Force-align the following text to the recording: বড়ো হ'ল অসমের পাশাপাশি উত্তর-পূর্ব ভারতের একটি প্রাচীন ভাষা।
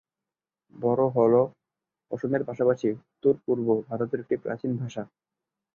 বড়ো 0.73 1.07
হ'ল 1.09 1.33
অসমের 2.11 2.41
পাশাপাশি 2.45 2.87
উত্তর-পূর্ব 3.03 3.67
ভারতের 3.89 4.19
একটি 4.23 4.35
প্রাচীন 4.43 4.71
ভাষা। 4.77 5.03